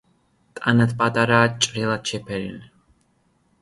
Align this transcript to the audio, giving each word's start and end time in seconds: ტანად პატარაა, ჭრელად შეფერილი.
ტანად 0.59 0.95
პატარაა, 1.03 1.53
ჭრელად 1.67 2.13
შეფერილი. 2.15 2.77